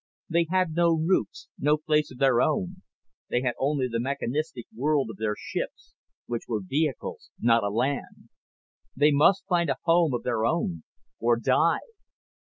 [0.27, 2.77] They had no roots, no place of their own.
[3.29, 5.93] They had only the mechanistic world of their ships
[6.25, 8.29] which were vehicles, not a land.
[8.95, 10.81] They must find a home of their own,
[11.19, 11.81] or die.